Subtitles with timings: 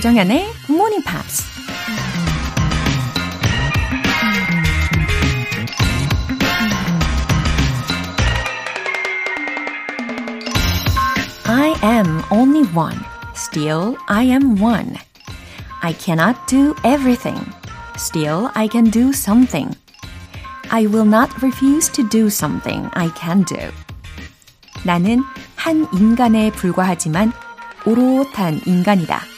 [0.00, 1.44] 조정연의 Good Morning Pops.
[11.48, 12.98] I am only one.
[13.34, 14.98] Still, I am one.
[15.82, 17.38] I cannot do everything.
[17.96, 19.74] Still, I can do something.
[20.70, 23.70] I will not refuse to do something I can do.
[24.84, 25.22] 나는
[25.54, 27.32] 한 인간에 불과하지만
[27.86, 29.29] 오롯한 인간이다.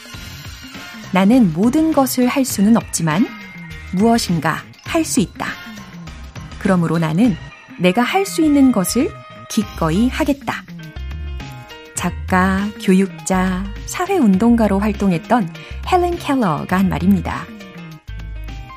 [1.14, 3.24] 나는 모든 것을 할 수는 없지만
[3.92, 5.46] 무엇인가 할 수 있다.
[6.58, 7.36] 그러므로 나는
[7.78, 9.12] 내가 할 수 있는 것을
[9.48, 10.64] 기꺼이 하겠다.
[11.94, 15.48] 작가, 교육자, 사회운동가로 활동했던
[15.92, 17.44] 헬렌 켈러가 한 말입니다.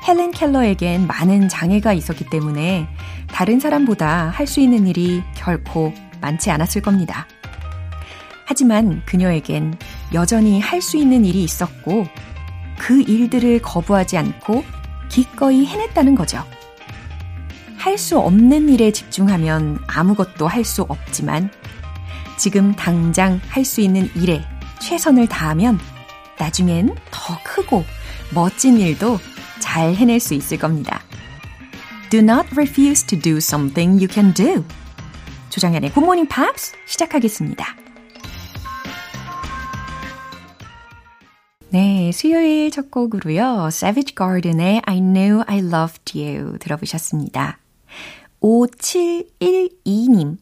[0.06, 2.86] 헬렌 켈러에겐 많은 장애가 있었기 때문에
[3.32, 7.26] 다른 사람보다 할 수 있는 일이 결코 많지 않았을 겁니다.
[8.46, 9.76] 하지만 그녀에겐
[10.14, 12.06] 여전히 할 수 있는 일이 있었고
[12.78, 14.64] 그 일들을 거부하지 않고
[15.08, 16.42] 기꺼이 해냈다는 거죠.
[17.76, 21.50] 할 수 없는 일에 집중하면 아무것도 할 수 없지만
[22.36, 24.42] 지금 당장 할 수 있는 일에
[24.80, 25.78] 최선을 다하면
[26.38, 27.84] 나중엔 더 크고
[28.34, 29.18] 멋진 일도
[29.58, 31.02] 잘 해낼 수 있을 겁니다.
[32.10, 34.64] Do not refuse to do something you can do.
[35.50, 37.77] 조장현의 Morning Pops 시작하겠습니다.
[41.70, 43.66] 네, 수요일 첫 곡으로요.
[43.66, 47.58] Savage Garden의 I Knew I Loved You 들어보셨습니다.
[48.40, 50.38] 5712님.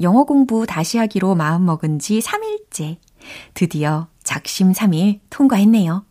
[0.00, 2.98] 영어 공부 다시 하기로 마음먹은 지 3일째.
[3.54, 6.04] 드디어 작심 3일 통과했네요.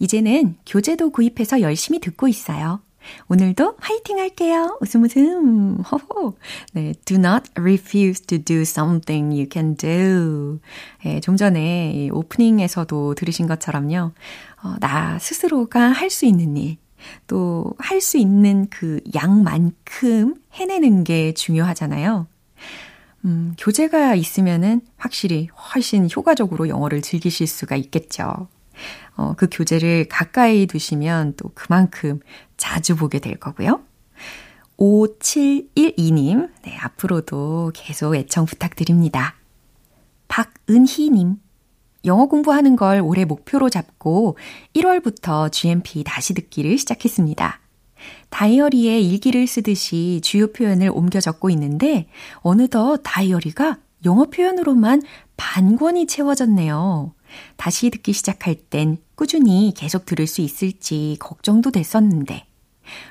[0.00, 2.80] 이제는 교재도 구입해서 열심히 듣고 있어요.
[3.28, 4.78] 오늘도 화이팅 할게요.
[4.80, 5.80] 웃음 웃음.
[5.80, 6.34] 호호.
[6.72, 10.60] 네, do not refuse to do something you can do.
[11.04, 14.12] 예, 좀 전에 이 오프닝에서도 들으신 것처럼요.
[14.62, 16.76] 어, 나 스스로가 할 수 있는 일,
[17.26, 22.26] 또 할 수 있는 그 양만큼 해내는 게 중요하잖아요.
[23.26, 28.48] 음, 교재가 있으면은 확실히 훨씬 효과적으로 영어를 즐기실 수가 있겠죠.
[29.16, 32.20] 어, 그 교재를 가까이 두시면 또 그만큼
[32.64, 33.82] 자주 보게 될 거고요.
[34.78, 39.34] 5712님, 네, 앞으로도 계속 애청 부탁드립니다.
[40.28, 41.36] 박은희님,
[42.06, 44.38] 영어 공부하는 걸 올해 목표로 잡고
[44.74, 47.60] 1월부터 GMP 다시 듣기를 시작했습니다.
[48.30, 55.02] 다이어리에 일기를 쓰듯이 주요 표현을 옮겨 적고 있는데 어느덧 다이어리가 영어 표현으로만
[55.36, 57.14] 반 권이 채워졌네요.
[57.56, 62.46] 다시 듣기 시작할 땐 꾸준히 계속 들을 수 있을지 걱정도 됐었는데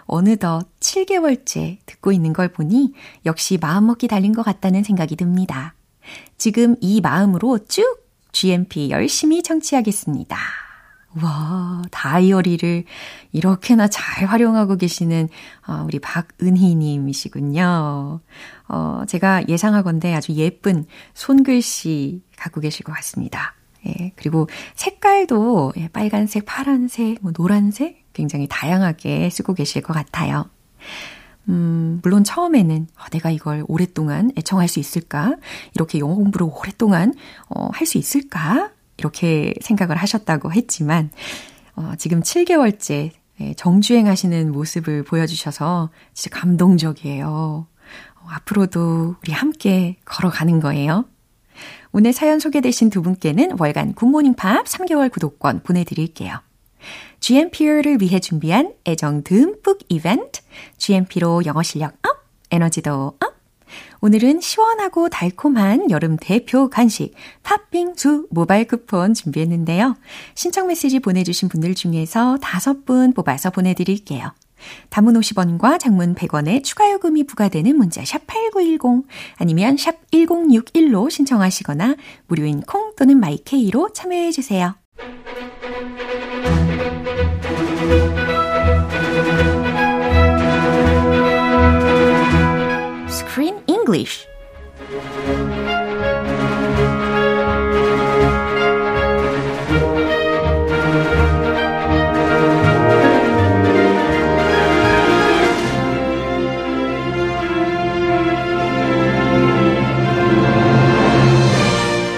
[0.05, 2.93] 어느덧 7개월째 듣고 있는 걸 보니
[3.25, 5.73] 역시 마음먹기 달린 것 같다는 생각이 듭니다.
[6.37, 10.37] 지금 이 마음으로 쭉 GMP 열심히 청취하겠습니다.
[11.21, 12.85] 와, 다이어리를
[13.31, 15.29] 이렇게나 잘 활용하고 계시는
[15.67, 18.19] 어, 우리 박은희 님이시군요.
[18.67, 23.53] 어, 제가 예상하건대 아주 예쁜 손글씨 갖고 계실 것 같습니다.
[23.85, 30.45] 예, 그리고 색깔도 예, 빨간색, 파란색, 뭐 노란색 굉장히 다양하게 쓰고 계실 것 같아요.
[31.49, 35.35] 음, 물론 처음에는 어, 내가 이걸 오랫동안 애청할 수 있을까?
[35.75, 37.13] 이렇게 영어 공부를 오랫동안
[37.49, 38.71] 어, 할 수 있을까?
[38.97, 41.09] 이렇게 생각을 하셨다고 했지만
[41.75, 47.27] 어, 지금 7개월째 예, 정주행 하시는 모습을 보여주셔서 진짜 감동적이에요.
[47.27, 51.05] 어, 앞으로도 우리 함께 걸어가는 거예요.
[51.91, 56.39] 오늘 사연 소개되신 두 분께는 월간 굿모닝 팝스 3개월 구독권 보내드릴게요.
[57.19, 60.41] GMP를 위해 준비한 애정 듬뿍 이벤트,
[60.77, 63.33] GMP로 영어 실력 up, 에너지도 up,
[64.01, 69.95] 오늘은 시원하고 달콤한 여름 대표 간식 팥빙수 모바일 쿠폰 준비했는데요.
[70.35, 74.33] 신청 메시지 보내주신 분들 중에서 다섯 분 뽑아서 보내드릴게요.
[74.89, 79.03] 단문 50원과 장문 100원의 추가 요금이 부과되는 문자 샵8910
[79.37, 81.95] 아니면 샵 1061로 신청하시거나
[82.27, 84.75] 무료인 콩 또는 my K로 참여해 주세요.
[93.83, 94.27] English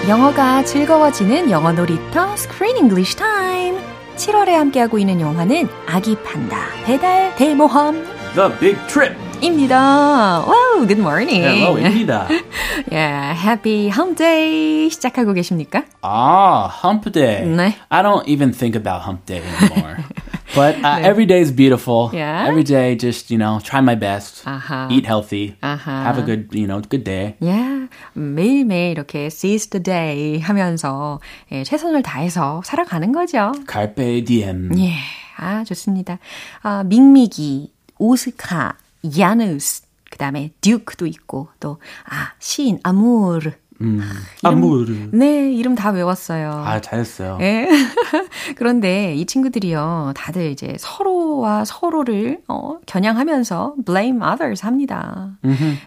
[0.08, 3.76] 영어가 즐거워지는 영어 놀이터 Screen English Time.
[4.14, 8.06] 7월에 함께하고 있는 영화는 아기 판다 배달 대모험.
[8.34, 9.25] The Big Trip.
[9.42, 10.44] 입니다.
[10.46, 11.42] Wow, good morning.
[11.42, 12.28] Hello입니다.
[12.90, 15.84] yeah, happy hump day 시작하고 계십니까?
[16.02, 17.44] Ah, hump day.
[17.44, 17.74] 네.
[17.90, 19.98] I don't even think about hump day anymore.
[20.54, 22.10] But uh, every day is beautiful.
[22.14, 22.46] Yeah.
[22.48, 24.46] Every day, just you know, try my best.
[24.46, 24.88] Uh-huh.
[24.90, 25.56] Eat healthy.
[25.62, 25.90] Uh-huh.
[25.90, 27.36] Have a good, you know, good day.
[27.40, 31.20] Yeah, 매일매일 이렇게 seize the day 하면서
[31.52, 33.52] 예, 최선을 다해서 살아가는 거죠.
[33.68, 34.70] Carpe diem.
[34.78, 34.94] 예,
[35.36, 36.18] 아, 좋습니다.
[36.62, 38.76] 아, 밍미기, 오스카,
[39.18, 43.52] 야누스, 그 다음에 듀크도 있고, 또, 아, 시인, 아무르.
[44.42, 45.10] 아무르.
[45.12, 46.50] 네, 이름 다 외웠어요.
[46.64, 47.38] 아, 잘했어요.
[47.40, 47.68] 예.
[48.56, 55.36] 그런데 이 친구들이요, 다들 이제 서로와 서로를 어, 겨냥하면서 blame others 합니다.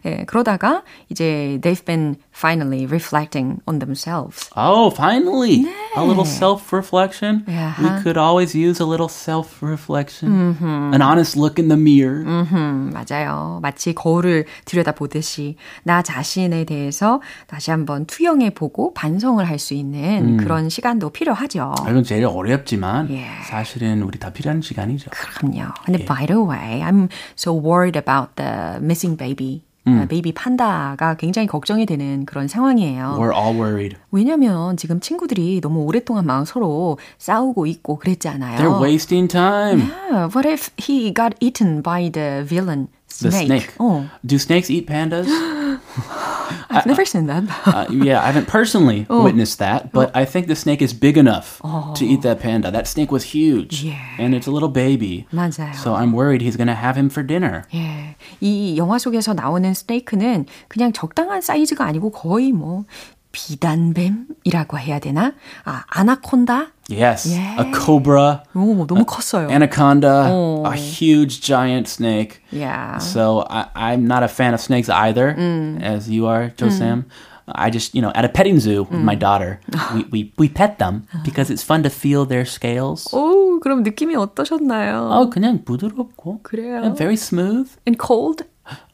[0.05, 4.49] 예, 그러다가 이제 they've been finally reflecting on themselves.
[4.55, 5.65] Oh, finally!
[5.95, 7.43] A little self-reflection.
[7.47, 7.73] Yeah.
[7.81, 10.57] We could always use a little self-reflection.
[10.93, 12.23] An honest look in the mirror.
[12.25, 13.59] 음, 맞아요.
[13.61, 20.69] 마치 거울을 들여다보듯이 나 자신에 대해서 다시 한번 투영해 보고 반성을 할 수 있는 그런
[20.69, 21.73] 시간도 필요하죠.
[21.83, 23.25] 아, 이건 제일 어렵지만 예.
[23.43, 25.09] 사실은 우리 다 필요한 시간이죠.
[25.11, 25.73] 그럼요.
[25.85, 29.63] 근데 by the way, I'm so worried about the missing baby.
[29.85, 33.17] 아, 베이비 판다가 굉장히 걱정이 되는 그런 상황이에요.
[33.19, 33.97] We're all worried.
[34.11, 38.59] 왜냐면 지금 친구들이 너무 오랫동안 막 서로 싸우고 있고 그랬잖아요.
[38.59, 39.81] They're wasting time.
[39.81, 42.87] Yeah, what if he got eaten by the villain
[43.20, 43.46] The snake?
[43.46, 43.76] snake.
[43.78, 45.28] 어, Do snakes eat pandas?
[46.70, 47.44] I've never seen that.
[47.66, 51.60] uh, yeah, I haven't personally witnessed that, but I think the snake is big enough
[51.62, 52.70] to eat that panda.
[52.70, 53.94] That snake was huge, Yeah.
[54.18, 55.26] and it's a little baby.
[55.32, 55.74] 맞아요.
[55.76, 57.64] So I'm worried he's gonna have him for dinner.
[57.74, 62.84] 예, 이 영화 속에서 나오는 스네이크는 그냥 적당한 사이즈가 아니고 거의 뭐
[63.32, 65.32] 비단뱀이라고 해야 되나?
[65.64, 66.68] 아, 아나콘다?
[66.90, 67.62] Yes, Yeah.
[67.62, 69.48] a cobra, 오, 너무 컸어요.
[69.50, 70.66] anaconda, Oh.
[70.70, 72.42] a huge giant snake.
[72.52, 72.98] yeah.
[72.98, 75.34] So I, I'm not a fan of snakes either,
[75.82, 77.06] as you are, Joe Sam.
[77.46, 79.60] I just, you know, at a petting zoo with my daughter,
[79.94, 83.08] we, we, we pet them because it's fun to feel their scales.
[83.12, 85.10] 오, 그럼 느낌이 어떠셨나요?
[85.10, 86.40] 어, 그냥 부드럽고.
[86.42, 86.76] 그래요?
[86.82, 87.68] and very smooth.
[87.86, 88.44] And cold?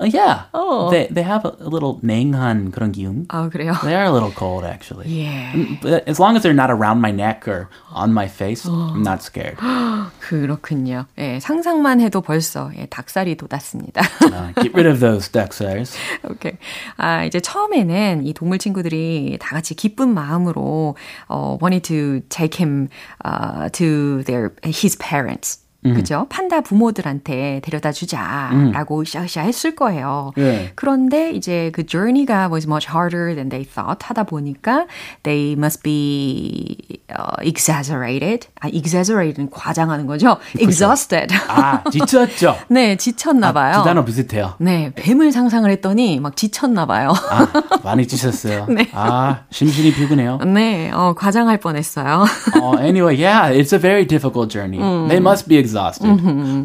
[0.01, 0.47] Uh, yeah.
[0.53, 0.91] Oh.
[0.91, 3.27] They, they have a, a little 냉한 그런 기운.
[3.29, 3.73] 아, 그래요?
[3.83, 5.07] They are a little cold, actually.
[5.07, 5.53] 예.
[5.53, 9.05] Mm, But as long as they're not around my neck or on my face, I'm
[9.05, 9.59] not scared.
[10.21, 11.07] 그렇군요.
[11.19, 14.03] 예, 상상만 해도 벌써 예, 닭살이 돋았습니다.
[14.23, 15.97] Uh, get rid of those duckstars.
[16.29, 16.59] 오케이.
[16.97, 20.97] 아, 이제 처음에는 이 동물 친구들이 다 같이 기쁜 마음으로
[21.29, 22.89] 어, wanted to take him
[23.25, 25.59] uh, to their his parents.
[25.94, 26.26] 그죠?
[26.30, 30.32] 판다 부모들한테 데려다 주자라고 으쌰으쌰 했을 거예요.
[30.40, 30.72] 예.
[30.76, 34.88] 그런데 이제 그 journey가 was much harder than they thought 하다 보니까
[35.24, 36.76] they must be
[37.12, 38.48] uh, exaggerated.
[38.62, 40.38] 아, exaggerated는 과장하는 거죠.
[40.60, 41.34] exhausted.
[41.48, 42.56] 아, 지쳤죠?
[42.70, 43.76] 네, 지쳤나 봐요.
[43.78, 44.56] 두 단어 비슷해요.
[44.60, 47.14] 네, 뱀을 상상을 했더니 막 지쳤나 봐요.
[47.30, 47.48] 아,
[47.84, 48.66] 많이 지쳤어요.
[48.70, 48.90] 네.
[48.94, 50.40] 아, 심신이 피곤해요.
[50.40, 52.26] 네, 어, 과장할 뻔했어요.
[52.62, 54.80] Oh, anyway, yeah, it's a very difficult journey.
[55.08, 55.75] They must be exhausted.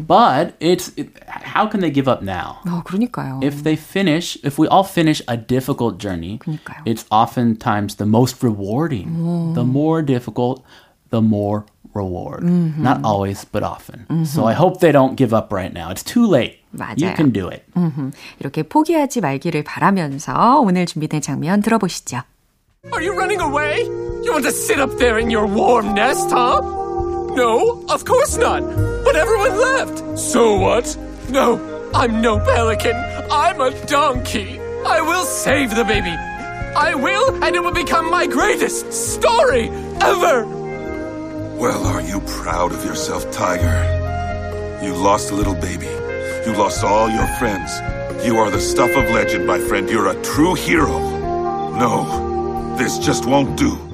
[0.06, 2.58] But it's it, how can they give up now?
[2.66, 3.40] 어, 그러니까요.
[3.42, 6.82] If they finish, if we all finish a difficult journey, 그러니까요.
[6.86, 9.54] it's oftentimes the most rewarding.
[9.54, 10.62] The more difficult,
[11.10, 11.64] the more
[11.94, 12.44] reward.
[12.44, 14.06] Not always, but often.
[14.26, 15.90] So I hope they don't give up right now.
[15.90, 16.60] It's too late.
[16.72, 17.16] You 맞아요.
[17.16, 17.64] can do it.
[17.74, 22.20] 음흠, 이렇게 포기하지 말기를 바라면서 오늘 준비된 장면 들어보시죠.
[22.92, 23.82] Are you running away?
[24.22, 26.60] You want to sit up there in your warm nest, huh?
[27.35, 28.61] No, of course not.
[29.03, 30.19] But everyone left.
[30.19, 30.97] So what?
[31.29, 32.95] No, I'm no pelican.
[33.31, 34.59] I'm a donkey.
[34.85, 36.15] I will save the baby.
[36.75, 39.69] I will, and it will become my greatest story
[40.01, 40.45] ever.
[41.57, 43.99] Well, are you proud of yourself, Tiger?
[44.83, 45.87] You lost a little baby.
[46.45, 47.71] You lost all your friends.
[48.25, 49.89] You are the stuff of legend, my friend.
[49.89, 50.99] You're a true hero.
[51.77, 53.90] No, this just won't do.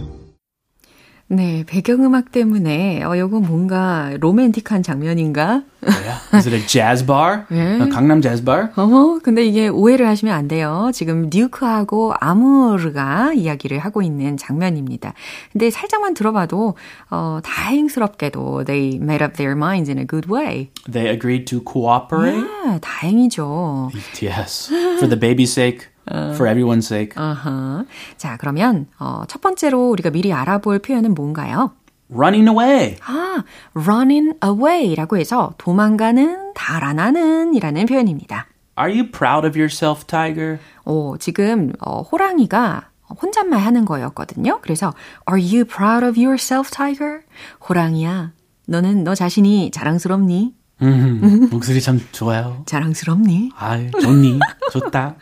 [1.29, 5.63] 네, 배경음악 때문에 어, 이건 뭔가 로맨틱한 장면인가?
[5.83, 6.19] Yeah.
[6.33, 7.45] Is it a jazz bar?
[7.51, 7.83] Yeah.
[7.83, 8.69] A Gangnam Jazz Bar?
[8.77, 10.89] 어머, 근데 이게 오해를 하시면 안 돼요.
[10.93, 15.13] 지금 듀크하고 아무르가 이야기를 하고 있는 장면입니다.
[15.51, 16.75] 근데 살짝만 들어봐도
[17.09, 20.69] 어, 다행스럽게도 they made up their minds in a good way.
[20.89, 22.45] They agreed to cooperate.
[22.65, 23.91] 아, 다행이죠.
[24.21, 24.71] Yes.
[24.71, 27.11] For the baby's sake, for everyone's sake.
[27.15, 27.85] 아하.
[28.17, 31.71] 자, 그러면 어, 첫 번째로 우리가 미리 알아볼 표현은 뭔가요?
[32.09, 32.95] Running away.
[33.05, 38.47] 아, running away라고 해서 도망가는, 달아나는 이라는 표현입니다.
[38.79, 40.59] Are you proud of yourself, Tiger?
[40.85, 42.89] 오, 지금 어, 호랑이가
[43.21, 44.59] 혼잣말 하는 거였거든요.
[44.61, 44.93] 그래서
[45.29, 47.21] Are you proud of yourself, Tiger?
[47.67, 48.31] 호랑이야,
[48.67, 50.53] 너는 너 자신이 자랑스럽니?
[50.83, 52.63] 음, 목소리 참 좋아요.
[52.67, 53.51] 자랑스럽니?
[53.57, 54.39] 아, 좋니?
[54.71, 55.15] 좋다.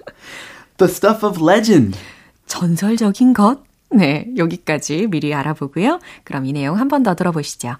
[0.78, 1.99] The stuff of legend.
[2.47, 3.59] 전설적인 것?
[3.90, 5.99] 네, 여기까지 미리 알아보고요.
[6.25, 7.76] 그럼 이 내용 한 번 더 들어보시죠.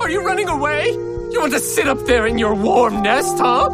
[0.00, 0.90] Are you running away?
[1.32, 3.68] You want to sit up there in your warm nest, huh?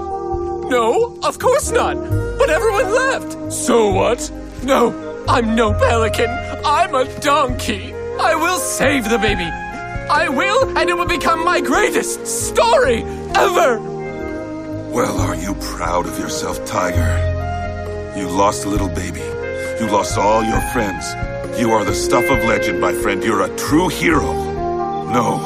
[0.69, 1.95] No, of course not.
[2.39, 3.53] But everyone left.
[3.53, 4.19] So what?
[4.65, 4.93] No,
[5.29, 6.29] I'm no pelican.
[6.65, 7.95] I'm a donkey.
[8.21, 9.47] I will save the baby.
[10.11, 13.05] I will, and it will become my greatest story
[13.37, 13.79] ever.
[14.91, 17.32] Well, are you proud of yourself, Tiger?
[18.16, 19.22] You lost a little baby.
[19.80, 21.16] You lost all your friends.
[21.58, 23.24] You are the stuff of legend, my friend.
[23.24, 24.32] You're a true hero.
[25.12, 25.40] No,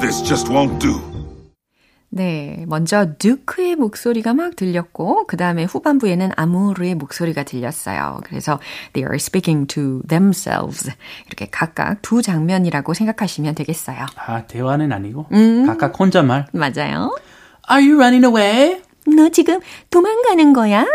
[0.00, 1.00] this just won't do.
[2.14, 8.20] 네, 먼저 듀크의 목소리가 막 들렸고 그 다음에 후반부에는 아무르의 목소리가 들렸어요.
[8.24, 8.58] 그래서
[8.92, 10.90] they are speaking to themselves
[11.26, 14.04] 이렇게 각각 두 장면이라고 생각하시면 되겠어요.
[14.16, 15.28] 아, 대화는 아니고
[15.66, 16.48] 각각 혼자말.
[16.52, 17.16] 맞아요.
[17.70, 18.82] Are you running away?
[19.06, 20.86] 너 지금 도망가는 거야?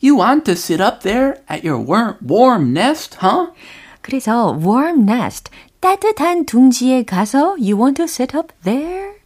[0.00, 3.52] You want to sit up there at your warm, warm nest, huh?
[4.02, 5.50] 그래서 warm nest,
[5.80, 9.16] 따뜻한 둥지에 가서 you want to sit up there?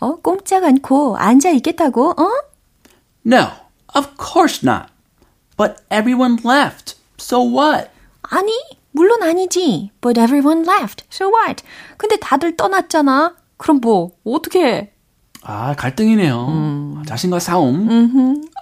[0.00, 2.30] 어, 꼼짝 않고 앉아 있겠다고, 어?
[3.24, 3.48] No,
[3.94, 4.90] of course not.
[5.56, 6.96] But everyone left.
[7.18, 7.90] So what?
[8.22, 8.52] 아니,
[8.92, 9.90] 물론 아니지.
[10.00, 11.04] But everyone left.
[11.10, 11.62] So what?
[11.96, 13.34] 근데 다들 떠났잖아.
[13.56, 14.92] 그럼 뭐, 어떻게 해?
[15.42, 17.02] 아, 갈등이네요.
[17.06, 17.88] 자신과 싸움.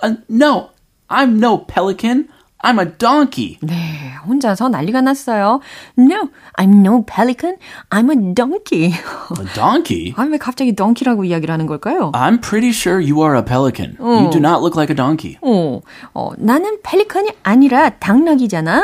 [0.02, 0.70] Uh, no,
[1.14, 2.28] I'm no pelican.
[2.64, 3.58] I'm a donkey.
[3.60, 5.60] 네, 혼자서 난리가 났어요.
[5.98, 7.56] No, I'm no pelican.
[7.90, 8.94] I'm a donkey.
[9.38, 10.14] A donkey?
[10.16, 12.10] 아, 왜 갑자기 donkey라고 이야기를 하는 걸까요?
[12.14, 13.96] I'm pretty sure you are a pelican.
[14.00, 15.36] You do not look like a donkey.
[15.42, 15.80] 어,
[16.14, 18.82] 어, 나는 펠리컨이 아니라 당나귀잖아.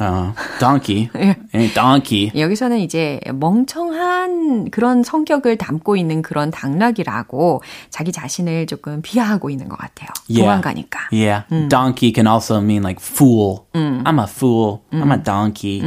[0.00, 1.10] Uh, donkey.
[1.16, 1.36] 예.
[1.74, 2.32] Donkey.
[2.34, 9.76] 여기서는 이제 멍청한 그런 성격을 담고 있는 그런 당나귀라고 자기 자신을 조금 비하하고 있는 것
[9.78, 10.08] 같아요.
[10.34, 11.08] 도망가니까.
[11.12, 11.44] Yeah.
[11.68, 13.66] Donkey can also mean like fool.
[13.74, 14.80] I'm a fool.
[14.92, 15.82] I'm a donkey.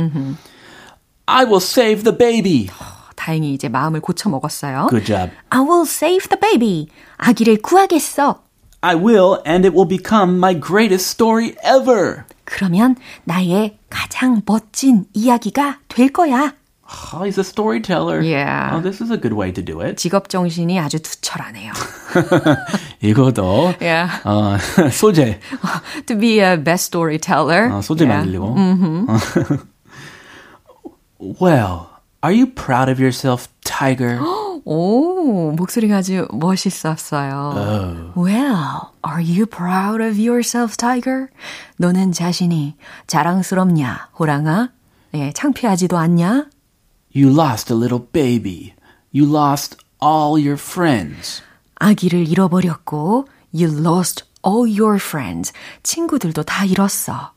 [1.28, 2.70] I will save the baby.
[3.16, 4.88] 다행히 이제 마음을 고쳐 먹었어요.
[4.92, 5.32] Good job.
[5.50, 6.88] I will save the baby.
[7.18, 8.42] 아기를 구하겠어.
[8.82, 12.26] I will, and it will become my greatest story ever.
[12.45, 16.55] 그러면 나의 가장 멋진 이야기가 될 거야.
[17.15, 18.21] Oh, he's a storyteller.
[18.21, 18.75] Yeah.
[18.75, 19.97] Oh, this is a good way to do it.
[19.97, 21.73] 직업 정신이 아주 투철하네요.
[23.01, 24.11] 이거도 Yeah.
[24.25, 24.57] 어,
[24.91, 25.39] 소재
[26.07, 27.71] To be a best storyteller.
[27.71, 28.27] 어, 소재 Yeah.
[28.27, 28.57] 만들려고.
[31.19, 31.91] well,
[32.23, 34.19] are you proud of yourself, Tiger?
[34.68, 38.14] 오, 목소리가 아주 멋있었어요.
[38.18, 41.28] Well, are you proud of yourself, Tiger?
[41.78, 44.72] 너는 자신이 자랑스럽냐, 호랑아?
[45.14, 46.50] 예, 창피하지도 않냐?
[47.16, 48.74] You lost a little baby.
[49.14, 51.44] You lost all your friends.
[51.76, 55.54] 아기를 잃어버렸고, you lost all your friends.
[55.84, 57.34] 친구들도 다 잃었어.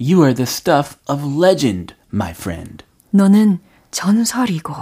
[0.00, 2.84] You are the stuff of legend, my friend.
[3.10, 3.60] 너는
[3.92, 4.74] 전설이고,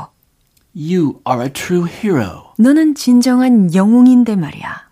[0.76, 2.52] You are a true hero.
[2.58, 4.82] 너는 진정한 영웅인데 말이야.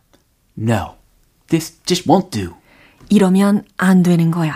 [0.58, 0.94] No,
[1.48, 2.54] this just won't do.
[3.08, 4.54] 이러면 안 되는 거야.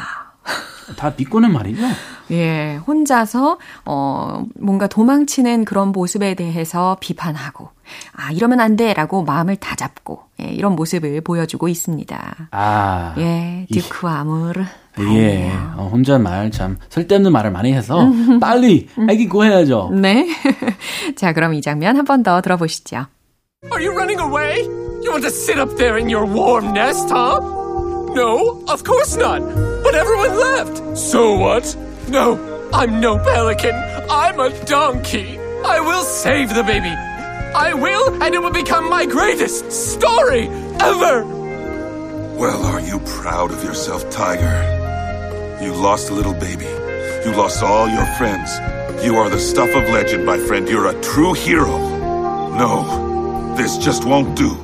[0.97, 1.81] 다 비꼬는 말이죠?
[2.33, 7.69] 예, 혼자서, 어, 뭔가 도망치는 그런 모습에 대해서 비판하고,
[8.15, 12.49] 아, 이러면 안 돼, 라고 마음을 다잡고, 예, 이런 모습을 보여주고 있습니다.
[12.51, 13.15] 아.
[13.19, 14.65] 예, 이- 듀크와 아무르.
[15.01, 18.07] 예, 어, 혼자 말참 쓸데없는 말을 많이 해서
[18.41, 19.91] 빨리 애기 구해야죠.
[19.95, 20.29] 네.
[21.17, 23.07] 자, 그럼 이 장면 한 번 더 들어보시죠.
[23.73, 24.61] Are you running away?
[25.03, 27.41] You want to sit up there in your warm nest, huh?
[28.15, 29.41] No, of course not.
[29.83, 30.99] But everyone left.
[30.99, 31.75] So what?
[32.11, 32.37] No,
[32.75, 33.75] I'm no pelican.
[34.11, 35.39] I'm a donkey.
[35.65, 36.93] I will save the baby.
[37.55, 40.49] I will, and it will become my greatest story
[40.81, 41.25] ever.
[42.37, 44.81] Well, are you proud of yourself, Tiger?
[45.62, 46.68] You lost a little baby.
[47.26, 48.50] You lost all your friends.
[49.04, 50.68] You are the stuff of legend, my friend.
[50.68, 51.78] You're a true hero.
[52.58, 54.56] No, this just won't do.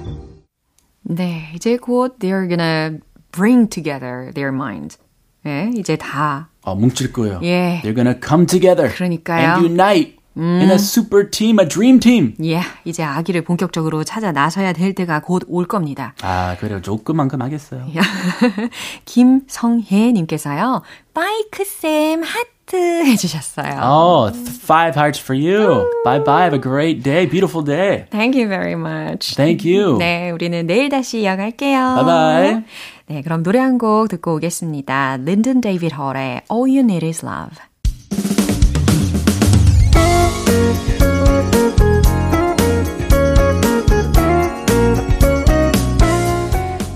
[1.07, 2.99] 네, 이제 곧 they're gonna
[3.31, 4.97] bring together their minds.
[5.45, 7.39] 예, 이제 다 어, 뭉칠 거예요.
[7.43, 7.81] 예.
[7.83, 9.57] They're gonna come together 그러니까요.
[9.57, 12.34] and unite In a super team, a dream team.
[12.44, 16.14] 예, 이제 아기를 본격적으로 찾아 나서야 될 때가 곧 올 겁니다.
[16.22, 16.80] 아, 그래요.
[16.80, 17.86] 조금만큼 하겠어요.
[19.04, 20.82] 김성혜님께서요,
[21.14, 23.80] 파이크쌤 하트 해주셨어요.
[23.82, 25.88] Oh, five hearts for you.
[26.04, 26.42] Bye bye.
[26.44, 27.26] Have a great day.
[27.26, 28.04] Beautiful day.
[28.10, 29.34] Thank you very much.
[29.36, 29.98] Thank you.
[29.98, 31.94] 네, 우리는 내일 다시 이어갈게요.
[31.96, 32.64] Bye bye.
[33.06, 35.16] 네, 그럼 노래 한 곡 듣고 오겠습니다.
[35.18, 37.56] 린든 데이비드 홀의 All You Need Is Love.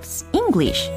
[0.00, 0.90] Pops English.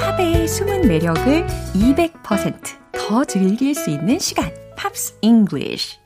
[0.00, 4.52] 팝의 숨은 매력을 200%더 즐길 수 있는 시간.
[4.76, 5.98] Pops English.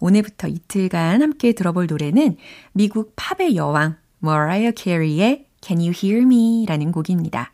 [0.00, 2.36] 오늘부터 이틀간 함께 들어볼 노래는
[2.72, 6.66] 미국 팝의 여왕 머라이어 캐리의 Can You Hear Me?
[6.66, 7.52] 라는 곡입니다.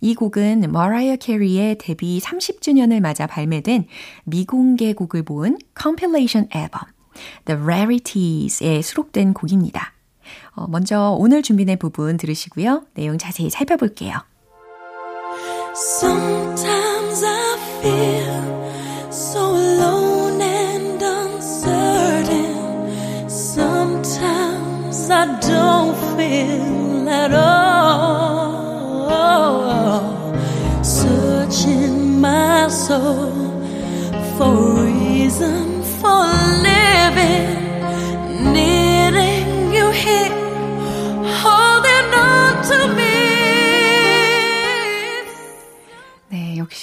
[0.00, 3.86] 이 곡은 머라이어 캐리의 데뷔 30주년을 맞아 발매된
[4.24, 6.82] 미공개 곡을 모은 compilation 앨범
[7.46, 9.92] The Rarities에 수록된 곡입니다.
[10.54, 12.84] 어, 먼저 오늘 준비된 부분 들으시고요.
[12.94, 14.18] 내용 자세히 살펴볼게요.
[15.74, 22.58] Sometimes I feel so alone and uncertain.
[23.28, 28.07] Sometimes I don't feel at all.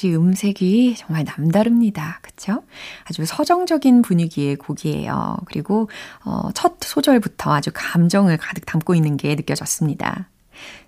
[0.06, 2.20] 역시 음색이 정말 남다릅니다.
[2.22, 2.64] 그쵸?
[3.06, 5.38] 아주 서정적인 분위기의 곡이에요.
[5.46, 5.90] 그리고,
[6.24, 10.30] 어, 첫 소절부터 아주 감정을 가득 담고 있는 게 느껴졌습니다.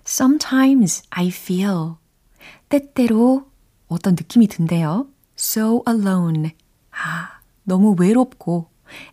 [0.06, 1.94] Sometimes I feel.
[2.68, 3.46] 때때로
[3.88, 5.08] 어떤 느낌이 든대요.
[5.36, 6.52] So alone.
[6.92, 8.70] 아, 너무 외롭고,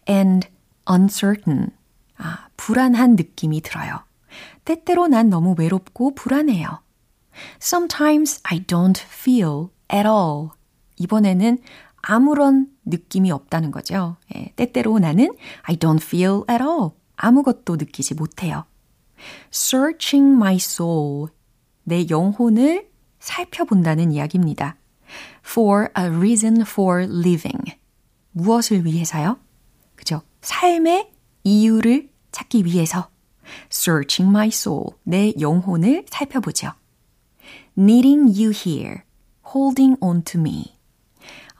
[0.08, 0.48] and
[0.90, 1.72] uncertain.
[2.18, 4.04] 아, 불안한 느낌이 들어요.
[4.66, 6.80] 때때로 난 너무 외롭고 불안해요.
[7.62, 10.50] Sometimes I don't feel at all.
[10.98, 11.60] 이번에는
[12.02, 14.18] 아무런 느낌이 없다는 거죠.
[14.36, 16.92] 예, 때때로 나는 I don't feel at all.
[17.16, 18.66] 아무것도 느끼지 못해요.
[19.52, 21.30] Searching my soul.
[21.84, 24.78] 내 영혼을 살펴본다는 이야기입니다.
[25.46, 27.78] For a reason for living.
[28.32, 29.40] 무엇을 위해서요?
[29.96, 30.22] 그죠?
[30.42, 31.12] 삶의
[31.44, 33.10] 이유를 찾기 위해서.
[33.72, 34.88] Searching my soul.
[35.04, 36.74] 내 영혼을 살펴보죠.
[37.78, 39.04] needing you here,
[39.56, 40.76] holding on to me.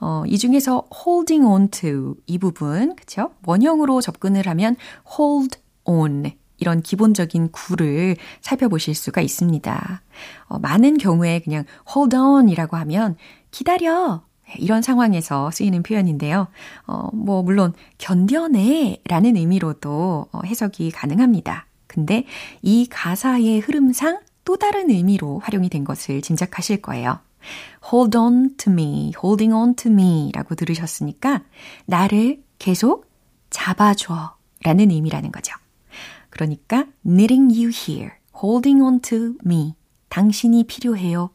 [0.00, 3.30] 어, 이 중에서 holding on to 이 부분, 그쵸?
[3.46, 4.76] 원형으로 접근을 하면
[5.18, 10.02] hold on 이런 기본적인 구를 살펴보실 수가 있습니다.
[10.48, 13.16] 어, 많은 경우에 그냥 hold on 이라고 하면
[13.50, 14.22] 기다려
[14.58, 16.48] 이런 상황에서 쓰이는 표현인데요.
[16.86, 21.66] 어, 뭐, 물론, 견뎌내 라는 의미로도 어, 해석이 가능합니다.
[21.86, 22.24] 근데
[22.62, 27.18] 이 가사의 흐름상 또 다른 의미로 활용이 된 것을 짐작하실 거예요.
[27.92, 31.42] Hold on to me, holding on to me 라고 들으셨으니까
[31.86, 33.10] 나를 계속
[33.50, 35.54] 잡아줘 라는 의미라는 거죠.
[36.30, 38.10] 그러니까 knitting you here,
[38.42, 39.74] holding on to me.
[40.08, 41.30] 당신이 필요해요.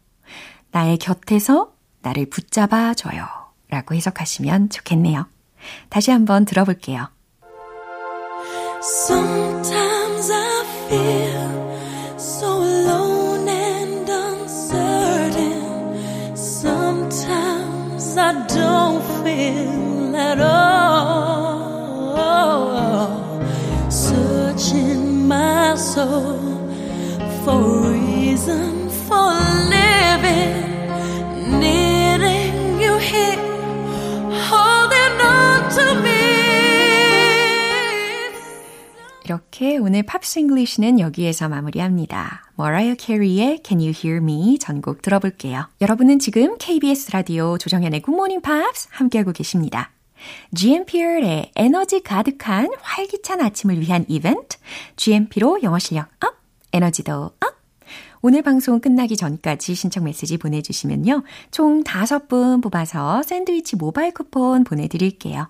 [0.71, 3.25] 나의 곁에서 나를 붙잡아 줘요.
[3.69, 5.27] 라고 해석하시면 좋겠네요.
[5.89, 7.09] 다시 한번 들어볼게요.
[8.81, 11.20] Sometimes I feel
[18.55, 20.61] don't feel at all.
[23.89, 26.39] Searching my soul
[27.43, 29.31] for reason for
[29.69, 30.61] living.
[39.23, 42.51] 이렇게 오늘 Pops English는 여기에서 마무리합니다.
[42.55, 45.67] 머라이어 캐리의 Can You Hear Me 전곡 들어볼게요.
[45.79, 49.91] 여러분은 지금 KBS 라디오 조정현의 굿모닝 팝스 함께하고 계십니다.
[50.55, 54.57] GMP의 에너지 가득한 활기찬 아침을 위한 이벤트
[54.95, 56.35] GMP로 영어 실력 up,
[56.73, 57.61] 에너지도 up!
[58.21, 61.23] 오늘 방송 끝나기 전까지 신청 메시지 보내주시면요.
[61.49, 65.49] 총 5분 뽑아서 샌드위치 모바일 쿠폰 보내드릴게요.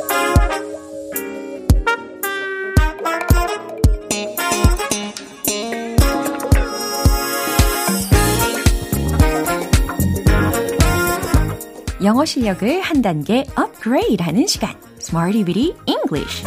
[12.03, 14.75] 영어 실력을 한 단계 업그레이드 하는 시간.
[14.99, 16.43] Smarty Bitty English.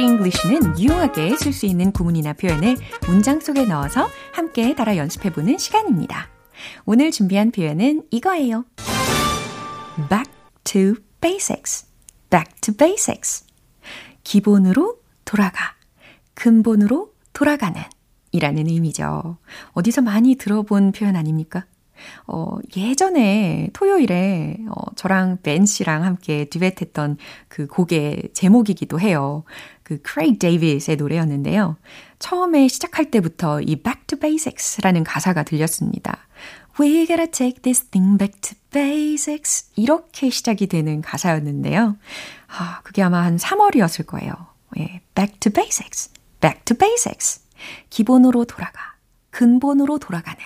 [0.00, 6.28] English는 유용하게 쓸 수 있는 구문이나 표현을 문장 속에 넣어서 함께 따라 연습해보는 시간입니다.
[6.84, 8.64] 오늘 준비한 표현은 이거예요.
[10.08, 10.30] Back
[10.64, 11.86] to basics.
[12.30, 13.44] Back to basics.
[14.22, 14.97] 기본으로
[15.28, 15.74] 돌아가.
[16.32, 17.82] 근본으로 돌아가는
[18.32, 19.36] 이라는 의미죠.
[19.72, 21.66] 어디서 많이 들어본 표현 아닙니까?
[22.26, 29.44] 어, 예전에 토요일에 어, 저랑 벤 씨랑 함께 듀엣 했던 그 곡의 제목이기도 해요.
[29.82, 31.76] 그 크레이크 데이비스의 노래였는데요.
[32.18, 36.26] 처음에 시작할 때부터 이 Back to Basics라는 가사가 들렸습니다.
[36.80, 39.70] We gotta take this thing back to basics.
[39.76, 41.98] 이렇게 시작이 되는 가사였는데요.
[42.46, 44.47] 아, 그게 아마 한 3월이었을 거예요.
[44.78, 46.12] 예, back to basics.
[46.40, 47.40] back to basics.
[47.90, 48.96] 기본으로 돌아가.
[49.30, 50.38] 근본으로 돌아가는.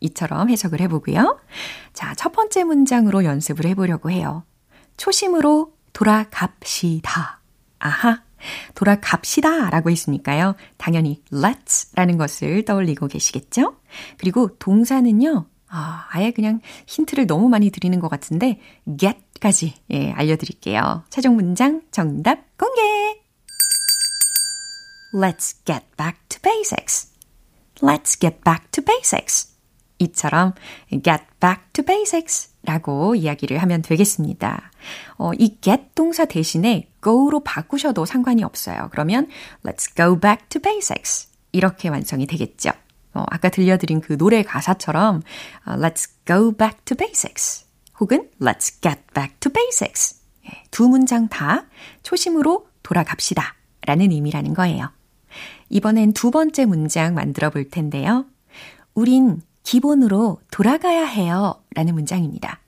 [0.00, 1.40] 이처럼 해석을 해보고요.
[1.92, 4.44] 자, 첫 번째 문장으로 연습을 해보려고 해요.
[4.96, 7.40] 초심으로 돌아갑시다.
[7.78, 8.22] 아하.
[8.74, 10.54] 돌아갑시다 라고 했으니까요.
[10.76, 13.76] 당연히 let's 라는 것을 떠올리고 계시겠죠?
[14.18, 15.46] 그리고 동사는요.
[15.68, 18.60] 아, 아예 그냥 힌트를 너무 많이 드리는 것 같은데
[18.98, 21.04] get까지 예, 알려드릴게요.
[21.08, 23.23] 최종 문장 정답 공개!
[25.14, 27.12] Let's get back to basics.
[27.80, 29.54] Let's get back to basics.
[30.00, 30.54] 이처럼
[30.90, 34.72] get back to basics 라고 이야기를 하면 되겠습니다.
[35.18, 38.88] 어, 이 get 동사 대신에 go로 바꾸셔도 상관이 없어요.
[38.90, 39.28] 그러면
[39.64, 41.28] let's go back to basics.
[41.52, 42.70] 이렇게 완성이 되겠죠.
[43.14, 45.22] 어, 아까 들려드린 그 노래 가사처럼
[45.68, 47.66] uh, let's go back to basics
[48.00, 50.20] 혹은 let's get back to basics.
[50.46, 51.66] 예, 두 문장 다
[52.02, 53.54] 초심으로 돌아갑시다
[53.86, 54.90] 라는 의미라는 거예요.
[55.74, 58.26] 이번엔 두 번째 문장 만들어 볼 텐데요.
[58.94, 61.60] 우린 기본으로 돌아가야 해요.
[61.74, 62.60] 라는 문장입니다.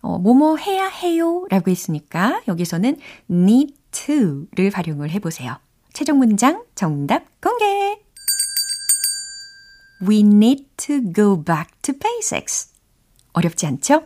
[0.00, 1.44] 어, 뭐뭐 해야 해요.
[1.50, 5.58] 라고 했으니까 여기서는 need to를 활용을 해보세요.
[5.92, 7.98] 최종 문장 정답 공개!
[10.08, 12.72] We need to go back to basics.
[13.32, 14.04] 어렵지 않죠?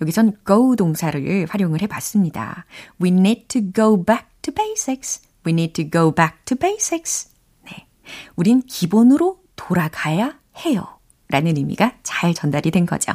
[0.00, 2.66] 여기선 go 동사를 활용을 해봤습니다.
[3.02, 5.22] We need to go back to basics.
[5.44, 7.29] We need to go back to basics.
[8.10, 8.30] 네.
[8.36, 10.98] 우린 기본으로 돌아가야 해요.
[11.28, 13.12] 라는 의미가 잘 전달이 된 거죠.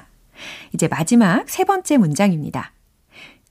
[0.74, 2.74] 이제 마지막 세 번째 문장입니다.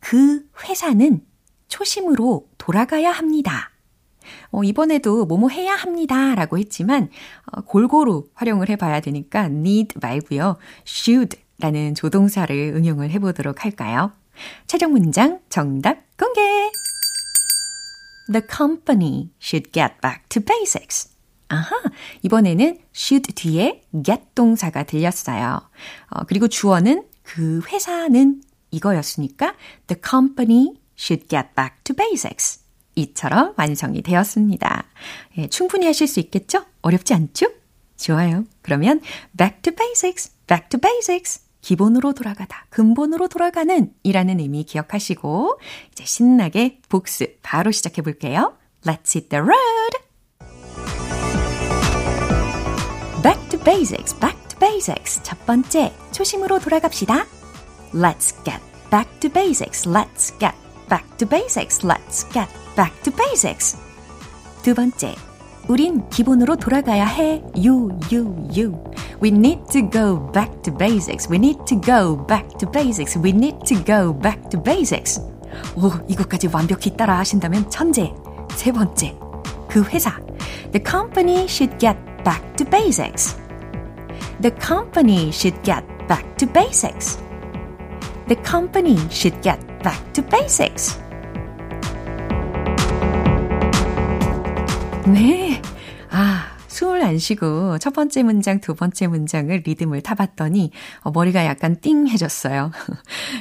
[0.01, 1.25] 그 회사는
[1.69, 3.71] 초심으로 돌아가야 합니다.
[4.51, 7.11] 어, 이번에도 뭐뭐 해야 합니다 라고 했지만
[7.47, 10.57] 어, 골고루 활용을 해봐야 되니까 need 말고요.
[10.87, 14.13] should 라는 조동사를 응용을 해보도록 할까요?
[14.67, 16.41] 최종 문장 정답 공개!
[18.33, 21.14] The company should get back to basics.
[21.49, 21.71] 아하,
[22.23, 25.61] 이번에는 should 뒤에 get 동사가 들렸어요.
[26.11, 29.55] 어, 그리고 주어는 그 회사는 이거였으니까
[29.87, 32.61] the company should get back to basics.
[32.97, 34.85] 이처럼 완성이 되었습니다.
[35.39, 36.65] 예, 충분히 하실 수 있겠죠?
[36.83, 37.47] 어렵지 않죠?
[37.97, 38.45] 좋아요.
[38.63, 39.01] 그러면
[39.37, 41.43] back to basics, back to basics.
[41.61, 45.59] 기본으로 돌아가다, 근본으로 돌아가는 이라는 의미 기억하시고
[45.93, 48.59] 이제 신나게 복습 바로 시작해 볼게요.
[48.85, 49.84] Let's hit the road!
[53.64, 55.22] basics, back to basics.
[55.24, 57.26] 첫 번째, 초심으로 돌아갑시다.
[57.94, 59.88] Let's get back to basics.
[59.88, 60.56] Let's get
[60.90, 61.86] back to basics.
[61.86, 63.78] Let's get back to basics.
[64.64, 65.16] 두 번째,
[65.68, 67.44] 우린 기본으로 돌아가야 해.
[67.56, 68.84] You, you, you.
[69.22, 71.30] We need to go back to basics.
[71.30, 73.18] We need to go back to basics.
[73.18, 75.22] We need to go back to basics.
[75.76, 78.14] 오, 이것까지 완벽히 따라 하신다면 천재.
[78.56, 79.16] 세 번째,
[79.68, 80.18] 그 회사.
[80.72, 83.36] The company should get back to basics.
[84.41, 87.19] The company should get back to basics.
[88.29, 90.99] The company should get back to basics.
[95.07, 95.63] 네.
[96.11, 101.81] 아, 숨을 안 쉬고 첫 번째 문장, 두 번째 문장을 리듬을 타봤더니 어, 머리가 약간
[101.81, 102.73] 띵해졌어요.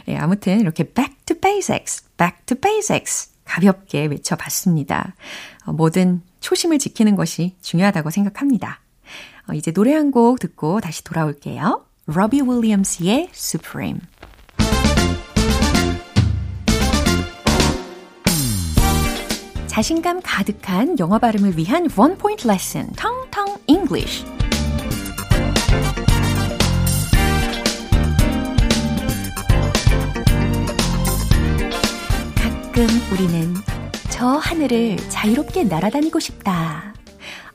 [0.09, 5.15] 예, 아무튼 이렇게 back to basics, back to basics 가볍게 외쳐봤습니다.
[5.65, 8.82] 어, 뭐든 초심을 지키는 것이 중요하다고 생각합니다.
[9.49, 11.85] 어, 이제 노래 한 곡 듣고 다시 돌아올게요.
[12.05, 13.99] 로비 윌리엄스의 Supreme.
[19.67, 24.23] 자신감 가득한 영어 발음을 위한 원 포인트 레슨, 텅텅 English.
[32.35, 33.53] 가끔 우리는
[34.09, 36.93] 저 하늘을 자유롭게 날아다니고 싶다.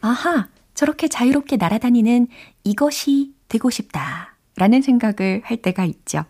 [0.01, 0.49] 아하,
[0.79, 2.29] 저렇게 자유롭게 날아다니는
[2.63, 4.37] 이것이 되고 싶다.
[4.55, 6.25] 라는 생각을 할 때가 있죠.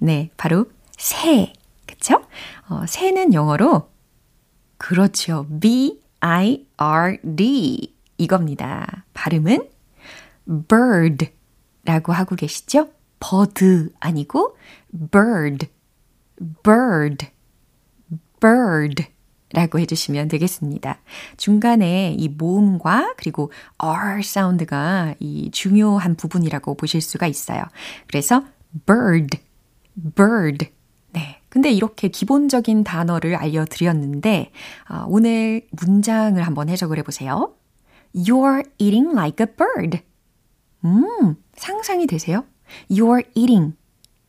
[0.00, 0.66] 네, 바로
[0.98, 1.52] 새.
[1.86, 2.20] 그쵸?
[2.68, 3.88] 어, 새는 영어로
[4.78, 5.46] 그렇죠.
[5.60, 5.94] B-I-R-D
[8.18, 9.04] 이겁니다.
[9.14, 9.70] 발음은
[10.66, 11.28] bird
[11.84, 12.88] 라고 하고 계시죠?
[13.20, 14.56] bird 아니고
[15.12, 15.68] bird,
[16.64, 17.28] bird,
[18.40, 19.13] bird
[19.54, 20.98] 라고 해주시면 되겠습니다.
[21.36, 27.62] 중간에 이 모음과 그리고 R 사운드가 이 중요한 부분이라고 보실 수가 있어요.
[28.08, 28.44] 그래서
[28.84, 29.38] bird,
[30.16, 30.68] bird.
[31.12, 31.40] 네.
[31.48, 34.50] 근데 이렇게 기본적인 단어를 알려드렸는데,
[34.90, 37.54] 어, 오늘 문장을 한번 해석을 해보세요.
[38.12, 40.02] You're eating like a bird.
[40.84, 42.44] 음, 상상이 되세요?
[42.90, 43.76] You're eating.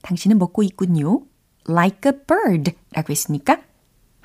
[0.04, 1.24] 당신은 먹고 있군요.
[1.68, 2.74] Like a bird.
[2.94, 3.60] 라고 했으니까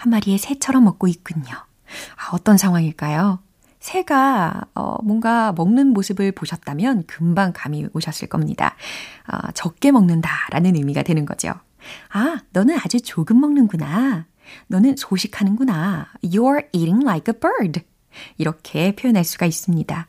[0.00, 1.52] 한 마리의 새처럼 먹고 있군요.
[1.52, 3.38] 아, 어떤 상황일까요?
[3.80, 8.76] 새가 어, 뭔가 먹는 모습을 보셨다면 금방 감이 오셨을 겁니다.
[9.30, 11.52] 어, 적게 먹는다라는 의미가 되는 거죠.
[12.08, 14.24] 아, 너는 아주 조금 먹는구나.
[14.68, 16.08] 너는 소식하는구나.
[16.22, 17.82] You're eating like a bird.
[18.38, 20.08] 이렇게 표현할 수가 있습니다.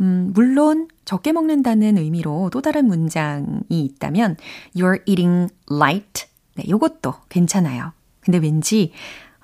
[0.00, 4.38] 음, 물론 적게 먹는다는 의미로 또 다른 문장이 있다면
[4.74, 6.26] You're eating light.
[6.56, 7.92] 네, 요것도 괜찮아요.
[8.30, 8.92] 근데 왠지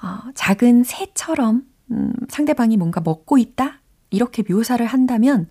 [0.00, 5.50] 어, 작은 새처럼 음, 상대방이 뭔가 먹고 있다 이렇게 묘사를 한다면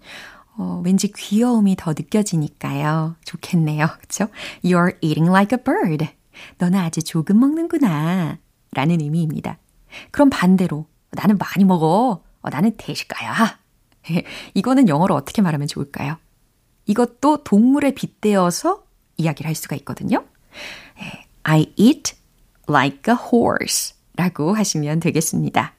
[0.58, 3.18] 어, 왠지 귀여움이 더 느껴지니까요.
[3.26, 3.88] 좋겠네요.
[3.98, 4.30] 그렇죠?
[4.64, 6.08] You're eating like a bird.
[6.60, 8.38] 너는 아주 조금 먹는구나.
[8.72, 9.58] 라는 의미입니다.
[10.12, 12.24] 그럼 반대로 나는 많이 먹어.
[12.42, 13.60] 어, 나는 대식가야.
[14.54, 16.16] 이거는 영어로 어떻게 말하면 좋을까요?
[16.86, 18.86] 이것도 동물에 빗대어서
[19.18, 20.24] 이야기를 할 수가 있거든요.
[21.44, 22.16] I eat
[22.70, 25.74] like a horse 라고 하시면 되겠습니다.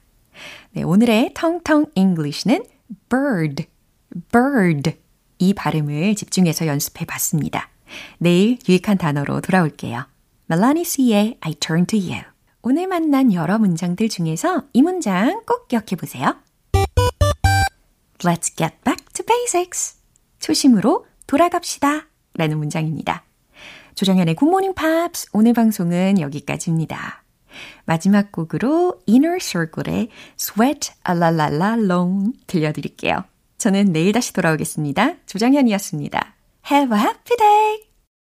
[0.71, 2.63] 네, 오늘의 텅텅 English는
[3.09, 3.65] bird,
[4.31, 4.93] bird
[5.39, 7.69] 이 발음을 집중해서 연습해 봤습니다.
[8.17, 10.05] 내일 유익한 단어로 돌아올게요.
[10.47, 12.21] 멜라니 씨의 I turn to you.
[12.61, 16.35] 오늘 만난 여러 문장들 중에서 이 문장 꼭 기억해 보세요.
[18.19, 19.97] Let's get back to basics.
[20.39, 22.07] 초심으로 돌아갑시다.
[22.33, 23.26] 라는 문장입니다.
[23.97, 27.23] 조정현의 굿모닝 팝스 오늘 방송은 여기까지입니다.
[27.85, 33.23] 마지막 곡으로 Inner Circle의 Sweat a la la la long 들려드릴게요.
[33.57, 35.15] 저는 내일 다시 돌아오겠습니다.
[35.25, 36.35] 조정현이었습니다.
[36.71, 37.86] Have a happy day!